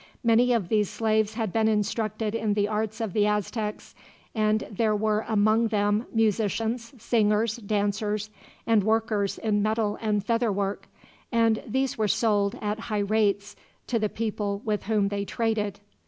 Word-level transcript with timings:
Many 0.23 0.51
of 0.51 0.69
these 0.69 0.89
slaves 0.89 1.35
had 1.35 1.53
been 1.53 1.67
instructed 1.67 2.33
in 2.33 2.55
the 2.55 2.67
arts 2.67 3.01
of 3.01 3.13
the 3.13 3.27
Aztecs, 3.27 3.93
and 4.33 4.63
there 4.71 4.95
were 4.95 5.23
among 5.27 5.67
them 5.67 6.07
musicians, 6.11 6.91
singers, 6.97 7.57
dancers, 7.57 8.31
and 8.65 8.83
workers 8.83 9.37
in 9.37 9.61
metal 9.61 9.99
and 10.01 10.25
feather 10.25 10.51
work; 10.51 10.87
and 11.31 11.61
these 11.67 11.99
were 11.99 12.07
sold, 12.07 12.55
at 12.63 12.79
high 12.89 12.97
rates, 12.97 13.55
to 13.85 13.99
the 13.99 14.09
people 14.09 14.63
with 14.65 14.85
whom 14.85 15.09
they 15.09 15.23
traded. 15.23 15.79